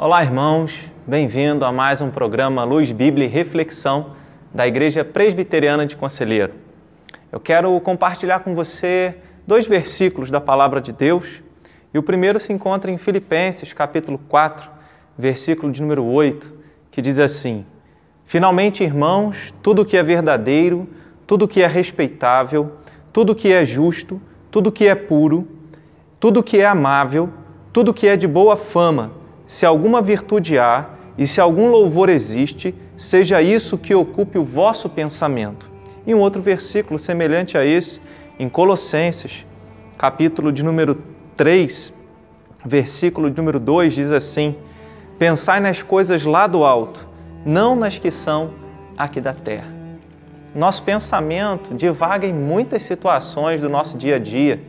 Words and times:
Olá, 0.00 0.22
irmãos, 0.22 0.84
bem-vindo 1.06 1.64
a 1.64 1.72
mais 1.72 2.00
um 2.00 2.10
programa 2.10 2.62
Luz 2.62 2.92
Bíblia 2.92 3.26
e 3.26 3.28
Reflexão 3.28 4.12
da 4.54 4.68
Igreja 4.68 5.02
Presbiteriana 5.04 5.86
de 5.86 5.96
Conselheiro. 5.96 6.52
Eu 7.32 7.40
quero 7.40 7.80
compartilhar 7.80 8.40
com 8.40 8.54
você 8.54 9.16
dois 9.46 9.66
versículos 9.66 10.30
da 10.30 10.40
Palavra 10.40 10.80
de 10.80 10.92
Deus 10.92 11.42
e 11.92 11.98
o 11.98 12.02
primeiro 12.02 12.38
se 12.38 12.52
encontra 12.52 12.90
em 12.90 12.98
Filipenses, 12.98 13.72
capítulo 13.72 14.18
4, 14.28 14.70
versículo 15.16 15.72
de 15.72 15.80
número 15.80 16.04
8, 16.04 16.52
que 16.90 17.00
diz 17.00 17.18
assim: 17.18 17.64
Finalmente, 18.24 18.84
irmãos, 18.84 19.54
tudo 19.62 19.84
que 19.84 19.96
é 19.96 20.02
verdadeiro, 20.02 20.86
tudo 21.26 21.48
que 21.48 21.62
é 21.62 21.66
respeitável, 21.66 22.72
tudo 23.12 23.34
que 23.34 23.50
é 23.50 23.64
justo, 23.64 24.20
tudo 24.50 24.70
que 24.70 24.86
é 24.86 24.94
puro, 24.94 25.48
tudo 26.20 26.42
que 26.42 26.58
é 26.58 26.66
amável, 26.66 27.30
tudo 27.72 27.94
que 27.94 28.06
é 28.06 28.16
de 28.16 28.26
boa 28.26 28.56
fama, 28.56 29.12
se 29.46 29.64
alguma 29.64 30.02
virtude 30.02 30.58
há 30.58 30.90
e 31.16 31.26
se 31.26 31.40
algum 31.40 31.70
louvor 31.70 32.08
existe, 32.08 32.74
seja 32.96 33.40
isso 33.40 33.78
que 33.78 33.94
ocupe 33.94 34.38
o 34.38 34.44
vosso 34.44 34.88
pensamento. 34.88 35.70
E 36.06 36.14
um 36.14 36.20
outro 36.20 36.40
versículo 36.40 36.98
semelhante 36.98 37.56
a 37.56 37.64
esse, 37.64 38.00
em 38.38 38.48
Colossenses, 38.48 39.46
capítulo 39.96 40.52
de 40.52 40.62
número 40.62 41.02
3, 41.38 41.92
versículo 42.66 43.30
número 43.30 43.60
2, 43.60 43.94
diz 43.94 44.10
assim: 44.10 44.56
Pensai 45.18 45.60
nas 45.60 45.82
coisas 45.82 46.24
lá 46.24 46.48
do 46.48 46.64
alto, 46.64 47.08
não 47.46 47.76
nas 47.76 47.96
que 47.96 48.10
são 48.10 48.50
aqui 48.96 49.20
da 49.20 49.32
terra. 49.32 49.72
Nosso 50.52 50.82
pensamento 50.82 51.74
divaga 51.74 52.26
em 52.26 52.34
muitas 52.34 52.82
situações 52.82 53.60
do 53.60 53.68
nosso 53.68 53.96
dia 53.96 54.16
a 54.16 54.18
dia. 54.18 54.60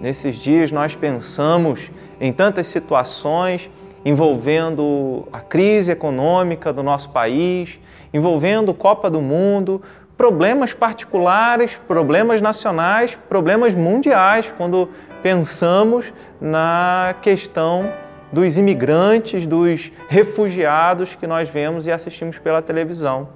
Nesses 0.00 0.36
dias 0.36 0.72
nós 0.72 0.96
pensamos 0.96 1.92
em 2.20 2.32
tantas 2.32 2.66
situações 2.66 3.70
envolvendo 4.04 5.28
a 5.32 5.38
crise 5.38 5.92
econômica 5.92 6.72
do 6.72 6.82
nosso 6.82 7.10
país, 7.10 7.78
envolvendo 8.12 8.74
Copa 8.74 9.08
do 9.08 9.20
Mundo, 9.20 9.80
problemas 10.22 10.72
particulares, 10.72 11.80
problemas 11.88 12.40
nacionais, 12.40 13.18
problemas 13.28 13.74
mundiais, 13.74 14.54
quando 14.56 14.88
pensamos 15.20 16.14
na 16.40 17.16
questão 17.20 17.92
dos 18.32 18.56
imigrantes, 18.56 19.48
dos 19.48 19.90
refugiados 20.08 21.16
que 21.16 21.26
nós 21.26 21.48
vemos 21.48 21.88
e 21.88 21.90
assistimos 21.90 22.38
pela 22.38 22.62
televisão. 22.62 23.30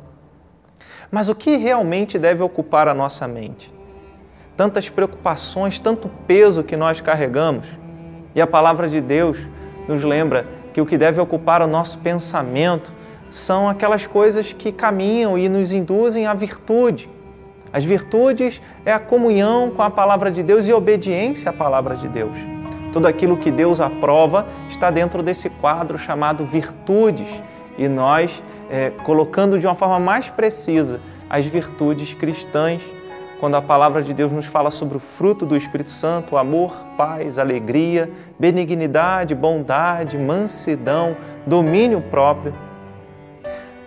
Mas 1.10 1.28
o 1.28 1.34
que 1.34 1.56
realmente 1.56 2.20
deve 2.20 2.44
ocupar 2.44 2.86
a 2.86 2.94
nossa 2.94 3.26
mente? 3.26 3.74
Tantas 4.56 4.88
preocupações, 4.88 5.80
tanto 5.80 6.08
peso 6.24 6.62
que 6.62 6.76
nós 6.76 7.00
carregamos. 7.00 7.66
E 8.32 8.40
a 8.40 8.46
palavra 8.46 8.88
de 8.88 9.00
Deus 9.00 9.36
nos 9.88 10.04
lembra 10.04 10.46
que 10.72 10.80
o 10.80 10.86
que 10.86 10.96
deve 10.96 11.20
ocupar 11.20 11.62
o 11.62 11.66
nosso 11.66 11.98
pensamento 11.98 12.94
são 13.30 13.68
aquelas 13.68 14.06
coisas 14.06 14.52
que 14.52 14.72
caminham 14.72 15.36
e 15.36 15.48
nos 15.48 15.72
induzem 15.72 16.26
à 16.26 16.34
virtude. 16.34 17.08
As 17.72 17.84
virtudes 17.84 18.60
é 18.84 18.92
a 18.92 18.98
comunhão 18.98 19.70
com 19.70 19.82
a 19.82 19.90
palavra 19.90 20.30
de 20.30 20.42
Deus 20.42 20.66
e 20.66 20.72
obediência 20.72 21.50
à 21.50 21.52
palavra 21.52 21.96
de 21.96 22.08
Deus. 22.08 22.36
Tudo 22.92 23.06
aquilo 23.06 23.36
que 23.36 23.50
Deus 23.50 23.80
aprova 23.80 24.46
está 24.68 24.90
dentro 24.90 25.22
desse 25.22 25.50
quadro 25.50 25.98
chamado 25.98 26.44
virtudes 26.44 27.28
e 27.76 27.88
nós, 27.88 28.42
é, 28.70 28.90
colocando 29.04 29.58
de 29.58 29.66
uma 29.66 29.74
forma 29.74 30.00
mais 30.00 30.30
precisa 30.30 31.00
as 31.28 31.44
virtudes 31.44 32.14
cristãs, 32.14 32.80
quando 33.38 33.54
a 33.56 33.60
palavra 33.60 34.02
de 34.02 34.14
Deus 34.14 34.32
nos 34.32 34.46
fala 34.46 34.70
sobre 34.70 34.96
o 34.96 35.00
fruto 35.00 35.44
do 35.44 35.56
Espírito 35.56 35.90
Santo, 35.90 36.38
amor, 36.38 36.74
paz, 36.96 37.38
alegria, 37.38 38.10
benignidade, 38.38 39.34
bondade, 39.34 40.16
mansidão, 40.16 41.16
domínio 41.46 42.00
próprio, 42.00 42.54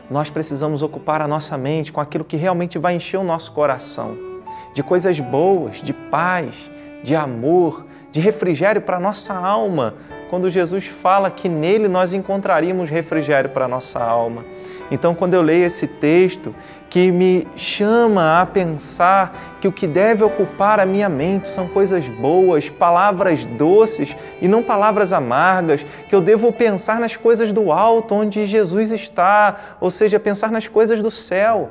nós 0.10 0.30
precisamos 0.30 0.82
ocupar 0.82 1.22
a 1.22 1.28
nossa 1.28 1.58
mente 1.58 1.92
com 1.92 2.02
aquilo 2.02 2.24
que 2.24 2.38
realmente 2.38 2.78
vai 2.78 2.96
encher 2.96 3.18
o 3.18 3.24
nosso 3.24 3.52
coração 3.52 4.30
de 4.74 4.84
coisas 4.84 5.20
boas, 5.20 5.82
de 5.82 5.94
paz, 5.94 6.70
de 7.04 7.16
amor, 7.16 7.86
de 8.12 8.20
refrigério 8.20 8.82
para 8.82 8.98
a 8.98 9.00
nossa 9.00 9.34
alma, 9.34 9.96
quando 10.30 10.50
Jesus 10.50 10.86
fala 10.86 11.30
que 11.30 11.50
nele 11.50 11.88
nós 11.88 12.14
encontraríamos 12.14 12.90
refrigério 12.90 13.50
para 13.50 13.66
a 13.66 13.68
nossa 13.68 14.00
alma. 14.00 14.44
Então, 14.92 15.14
quando 15.14 15.34
eu 15.36 15.42
leio 15.42 15.66
esse 15.66 15.86
texto 15.86 16.54
que 16.90 17.12
me 17.12 17.48
chama 17.56 18.42
a 18.42 18.46
pensar 18.46 19.58
que 19.62 19.68
o 19.68 19.72
que 19.72 19.86
deve 19.86 20.24
ocupar 20.24 20.80
a 20.80 20.86
minha 20.86 21.08
mente 21.08 21.48
são 21.48 21.68
coisas 21.68 22.08
boas, 22.08 22.70
palavras 22.70 23.46
doces 23.46 24.16
e 24.42 24.48
não 24.48 24.64
palavras 24.64 25.14
amargas, 25.14 25.86
que 26.08 26.16
eu 26.16 26.22
devo 26.22 26.52
pensar 26.52 27.00
nas 27.00 27.16
coisas 27.16 27.52
do 27.52 27.72
alto, 27.72 28.16
onde 28.16 28.46
Jesus 28.46 28.92
está, 28.92 29.78
ou 29.80 29.92
seja, 29.92 30.20
pensar 30.20 30.52
nas 30.52 30.68
coisas 30.68 31.02
do 31.02 31.12
céu, 31.12 31.70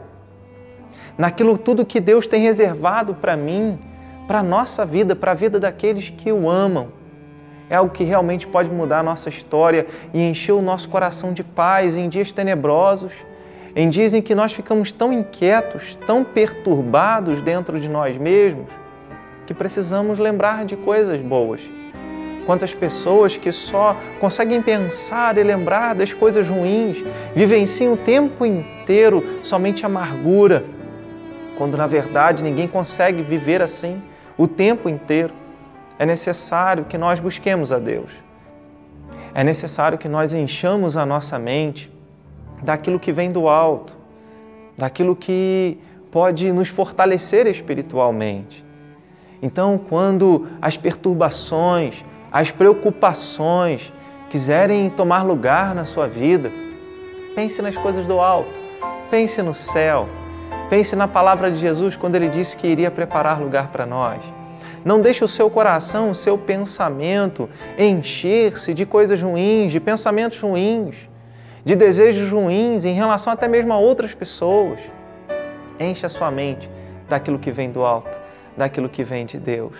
naquilo 1.16 1.58
tudo 1.58 1.84
que 1.84 1.98
Deus 1.98 2.26
tem 2.28 2.42
reservado 2.42 3.14
para 3.14 3.36
mim, 3.36 3.78
para 4.28 4.40
a 4.40 4.42
nossa 4.42 4.86
vida, 4.86 5.16
para 5.16 5.32
a 5.32 5.34
vida 5.34 5.58
daqueles 5.58 6.10
que 6.10 6.30
o 6.30 6.48
amam 6.48 6.97
é 7.70 7.76
algo 7.76 7.92
que 7.92 8.04
realmente 8.04 8.46
pode 8.46 8.70
mudar 8.70 9.00
a 9.00 9.02
nossa 9.02 9.28
história 9.28 9.86
e 10.12 10.22
encher 10.22 10.52
o 10.52 10.62
nosso 10.62 10.88
coração 10.88 11.32
de 11.32 11.42
paz 11.42 11.96
em 11.96 12.08
dias 12.08 12.32
tenebrosos, 12.32 13.12
em 13.76 13.88
dias 13.88 14.14
em 14.14 14.22
que 14.22 14.34
nós 14.34 14.52
ficamos 14.52 14.90
tão 14.90 15.12
inquietos, 15.12 15.96
tão 16.06 16.24
perturbados 16.24 17.42
dentro 17.42 17.78
de 17.78 17.88
nós 17.88 18.16
mesmos, 18.16 18.66
que 19.46 19.52
precisamos 19.52 20.18
lembrar 20.18 20.64
de 20.64 20.76
coisas 20.76 21.20
boas. 21.20 21.60
Quantas 22.46 22.72
pessoas 22.72 23.36
que 23.36 23.52
só 23.52 23.94
conseguem 24.18 24.62
pensar 24.62 25.36
e 25.36 25.42
lembrar 25.42 25.94
das 25.94 26.14
coisas 26.14 26.48
ruins, 26.48 26.96
vivenciam 27.34 27.92
o 27.92 27.96
tempo 27.96 28.46
inteiro 28.46 29.22
somente 29.42 29.84
amargura, 29.84 30.64
quando 31.58 31.76
na 31.76 31.86
verdade 31.86 32.42
ninguém 32.42 32.66
consegue 32.66 33.20
viver 33.20 33.60
assim 33.60 34.00
o 34.38 34.48
tempo 34.48 34.88
inteiro 34.88 35.34
é 35.98 36.06
necessário 36.06 36.84
que 36.84 36.96
nós 36.96 37.18
busquemos 37.18 37.72
a 37.72 37.78
Deus. 37.78 38.10
É 39.34 39.42
necessário 39.42 39.98
que 39.98 40.08
nós 40.08 40.32
enchamos 40.32 40.96
a 40.96 41.04
nossa 41.04 41.38
mente 41.38 41.90
daquilo 42.62 42.98
que 43.00 43.12
vem 43.12 43.30
do 43.30 43.48
alto, 43.48 43.96
daquilo 44.76 45.16
que 45.16 45.78
pode 46.10 46.52
nos 46.52 46.68
fortalecer 46.68 47.46
espiritualmente. 47.46 48.64
Então, 49.42 49.78
quando 49.78 50.48
as 50.60 50.76
perturbações, 50.76 52.04
as 52.32 52.50
preocupações 52.50 53.92
quiserem 54.30 54.88
tomar 54.90 55.22
lugar 55.22 55.74
na 55.74 55.84
sua 55.84 56.06
vida, 56.06 56.50
pense 57.34 57.60
nas 57.62 57.76
coisas 57.76 58.06
do 58.06 58.20
alto, 58.20 58.50
pense 59.10 59.40
no 59.42 59.54
céu, 59.54 60.08
pense 60.68 60.96
na 60.96 61.06
palavra 61.06 61.50
de 61.50 61.58
Jesus 61.58 61.96
quando 61.96 62.16
ele 62.16 62.28
disse 62.28 62.56
que 62.56 62.66
iria 62.66 62.90
preparar 62.90 63.40
lugar 63.40 63.68
para 63.68 63.86
nós. 63.86 64.37
Não 64.84 65.00
deixe 65.00 65.24
o 65.24 65.28
seu 65.28 65.50
coração, 65.50 66.10
o 66.10 66.14
seu 66.14 66.38
pensamento 66.38 67.48
encher-se 67.78 68.72
de 68.72 68.86
coisas 68.86 69.20
ruins, 69.20 69.72
de 69.72 69.80
pensamentos 69.80 70.38
ruins, 70.38 71.08
de 71.64 71.74
desejos 71.74 72.30
ruins 72.30 72.84
em 72.84 72.94
relação 72.94 73.32
até 73.32 73.48
mesmo 73.48 73.72
a 73.72 73.78
outras 73.78 74.14
pessoas. 74.14 74.80
Enche 75.78 76.06
a 76.06 76.08
sua 76.08 76.30
mente 76.30 76.68
daquilo 77.08 77.38
que 77.38 77.50
vem 77.50 77.70
do 77.70 77.84
alto, 77.84 78.18
daquilo 78.56 78.88
que 78.88 79.04
vem 79.04 79.26
de 79.26 79.38
Deus. 79.38 79.76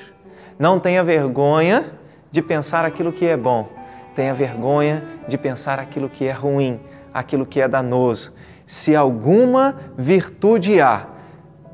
Não 0.59 0.81
tenha 0.81 1.05
vergonha 1.05 1.87
de 2.31 2.43
pensar 2.43 2.85
aquilo 2.85 3.13
que 3.13 3.27
é 3.27 3.37
bom. 3.37 3.69
Tenha 4.15 4.35
vergonha 4.35 5.03
de 5.29 5.39
pensar 5.39 5.79
aquilo 5.79 6.09
que 6.09 6.25
é 6.25 6.33
ruim, 6.33 6.81
aquilo 7.15 7.47
que 7.47 7.61
é 7.61 7.69
danoso. 7.69 8.33
Se 8.67 8.95
alguma 8.97 9.77
virtude 9.97 10.81
há, 10.81 11.07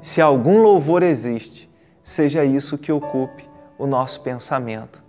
se 0.02 0.20
algum 0.20 0.58
louvor 0.62 1.02
existe, 1.02 1.69
seja 2.04 2.44
isso 2.44 2.76
que 2.76 2.92
ocupe 2.92 3.48
o 3.78 3.86
nosso 3.86 4.20
pensamento. 4.20 5.02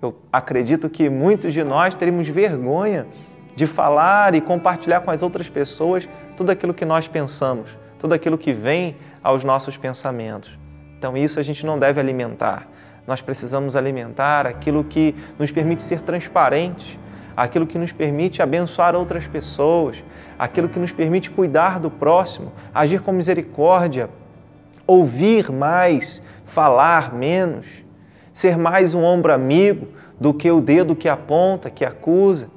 Eu 0.00 0.16
acredito 0.32 0.90
que 0.90 1.08
muitos 1.08 1.52
de 1.52 1.62
nós 1.62 1.94
teremos 1.94 2.26
vergonha 2.26 3.06
de 3.54 3.66
falar 3.66 4.34
e 4.34 4.40
compartilhar 4.40 5.02
com 5.02 5.10
as 5.10 5.22
outras 5.22 5.48
pessoas 5.48 6.08
tudo 6.36 6.50
aquilo 6.50 6.74
que 6.74 6.84
nós 6.84 7.06
pensamos, 7.06 7.70
tudo 7.98 8.14
aquilo 8.14 8.38
que 8.38 8.52
vem 8.52 8.96
aos 9.22 9.44
nossos 9.44 9.76
pensamentos. 9.76 10.58
Então, 10.98 11.16
isso 11.16 11.38
a 11.38 11.42
gente 11.42 11.64
não 11.64 11.78
deve 11.78 12.00
alimentar. 12.00 12.66
Nós 13.06 13.20
precisamos 13.20 13.76
alimentar 13.76 14.46
aquilo 14.46 14.82
que 14.82 15.14
nos 15.38 15.50
permite 15.50 15.82
ser 15.82 16.00
transparentes, 16.00 16.98
aquilo 17.36 17.66
que 17.66 17.78
nos 17.78 17.92
permite 17.92 18.40
abençoar 18.40 18.94
outras 18.94 19.26
pessoas, 19.26 20.02
aquilo 20.38 20.68
que 20.68 20.78
nos 20.78 20.92
permite 20.92 21.30
cuidar 21.30 21.78
do 21.78 21.90
próximo, 21.90 22.52
agir 22.74 23.00
com 23.00 23.12
misericórdia, 23.12 24.08
ouvir 24.86 25.50
mais, 25.50 26.22
falar 26.44 27.14
menos, 27.14 27.66
ser 28.32 28.56
mais 28.56 28.94
um 28.94 29.02
ombro 29.02 29.32
amigo 29.32 29.88
do 30.20 30.32
que 30.32 30.50
o 30.50 30.60
dedo 30.60 30.96
que 30.96 31.08
aponta, 31.08 31.70
que 31.70 31.84
acusa. 31.84 32.48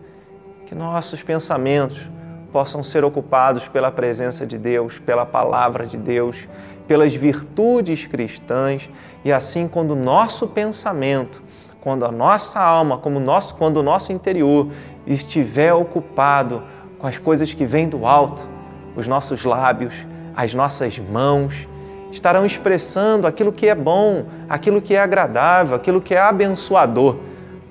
Que 0.65 0.73
nossos 0.73 1.21
pensamentos 1.21 2.09
possam 2.51 2.81
ser 2.81 3.03
ocupados 3.03 3.67
pela 3.67 3.91
presença 3.91 4.45
de 4.45 4.57
Deus, 4.57 4.97
pela 4.97 5.25
palavra 5.25 5.85
de 5.85 5.97
Deus, 5.97 6.47
pelas 6.87 7.13
virtudes 7.13 8.05
cristãs 8.05 8.89
e 9.23 9.31
assim 9.31 9.67
quando 9.67 9.91
o 9.91 9.95
nosso 9.95 10.47
pensamento, 10.47 11.43
quando 11.81 12.05
a 12.05 12.11
nossa 12.11 12.59
alma, 12.59 12.97
como 12.97 13.19
nosso, 13.19 13.55
quando 13.55 13.77
o 13.77 13.83
nosso 13.83 14.11
interior 14.11 14.69
estiver 15.05 15.73
ocupado 15.73 16.63
com 16.97 17.05
as 17.05 17.17
coisas 17.17 17.53
que 17.53 17.65
vêm 17.65 17.89
do 17.89 18.05
alto, 18.05 18.47
os 18.95 19.07
nossos 19.07 19.43
lábios, 19.43 19.93
as 20.35 20.53
nossas 20.53 20.97
mãos 20.97 21.67
estarão 22.15 22.45
expressando 22.45 23.27
aquilo 23.27 23.51
que 23.51 23.67
é 23.67 23.75
bom, 23.75 24.25
aquilo 24.47 24.81
que 24.81 24.95
é 24.95 24.99
agradável, 24.99 25.75
aquilo 25.75 26.01
que 26.01 26.15
é 26.15 26.19
abençoador, 26.19 27.17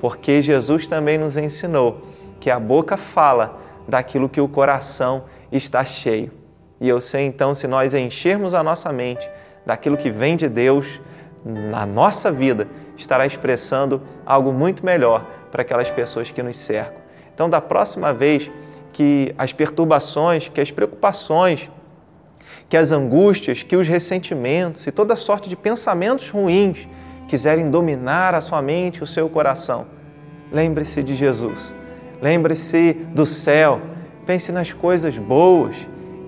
porque 0.01 0.43
Jesus 0.43 0.87
também 0.87 1.17
nos 1.17 1.37
ensinou 1.37 2.03
que 2.39 2.51
a 2.51 2.61
boca 2.61 2.97
fala 2.99 3.59
daquilo 3.89 4.29
que 4.29 4.41
o 4.41 4.47
coração 4.47 5.25
está 5.51 5.83
cheio. 5.83 6.31
E 6.79 6.87
eu 6.87 7.01
sei 7.01 7.25
então, 7.25 7.55
se 7.55 7.67
nós 7.67 7.95
enchermos 7.95 8.53
a 8.53 8.63
nossa 8.63 8.93
mente 8.93 9.27
daquilo 9.65 9.97
que 9.97 10.11
vem 10.11 10.37
de 10.37 10.47
Deus, 10.47 11.01
na 11.43 11.87
nossa 11.87 12.31
vida 12.31 12.69
estará 12.97 13.25
expressando 13.25 14.03
algo 14.27 14.53
muito 14.53 14.85
melhor 14.85 15.25
para 15.51 15.63
aquelas 15.63 15.91
pessoas 15.91 16.31
que 16.31 16.43
nos 16.43 16.59
cercam. 16.59 17.01
Então, 17.33 17.49
da 17.49 17.63
próxima 17.63 18.13
vez 18.13 18.51
que 18.93 19.35
as 19.39 19.55
perturbações, 19.55 20.49
que 20.49 20.61
as 20.61 20.71
preocupações, 20.71 21.71
que 22.75 22.79
as 22.79 22.91
angústias, 22.91 23.63
que 23.63 23.77
os 23.77 23.87
ressentimentos 23.87 24.85
e 24.85 24.91
toda 24.91 25.15
sorte 25.15 25.49
de 25.49 25.55
pensamentos 25.55 26.29
ruins 26.29 26.89
quiserem 27.29 27.71
dominar 27.71 28.35
a 28.35 28.41
sua 28.41 28.61
mente 28.61 28.97
e 28.97 29.05
o 29.05 29.07
seu 29.07 29.29
coração, 29.29 29.87
lembre-se 30.51 31.01
de 31.01 31.15
Jesus. 31.15 31.73
Lembre-se 32.21 32.95
do 33.15 33.25
céu. 33.25 33.81
Pense 34.27 34.51
nas 34.51 34.73
coisas 34.73 35.17
boas 35.17 35.77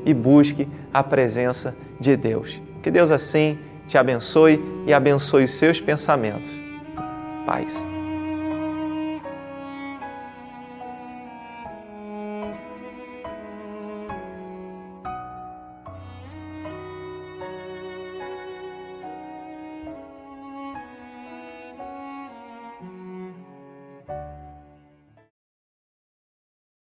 e 0.05 0.15
busque 0.15 0.69
a 0.95 1.03
presença 1.03 1.75
de 1.99 2.17
Deus. 2.17 2.63
Que 2.81 2.93
Deus 2.93 3.11
assim 3.11 3.59
te 3.89 3.99
abençoe 3.99 4.63
e 4.87 4.95
abençoe 4.95 5.43
os 5.43 5.55
seus 5.55 5.81
pensamentos. 5.81 6.53
Paz. 7.45 7.96